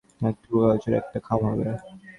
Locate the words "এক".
0.21-0.35